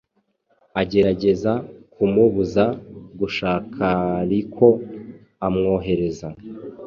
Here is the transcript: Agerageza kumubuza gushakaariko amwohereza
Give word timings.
Agerageza 0.81 1.51
kumubuza 1.93 2.65
gushakaariko 3.19 4.65
amwohereza 5.45 6.27